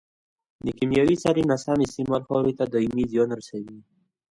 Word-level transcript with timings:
د 0.65 0.67
کيمیاوي 0.77 1.15
سرې 1.23 1.43
ناسم 1.51 1.77
استعمال 1.83 2.21
خاورې 2.27 2.53
ته 2.59 2.65
دائمي 2.73 3.05
زیان 3.11 3.29
رسوي. 3.39 3.77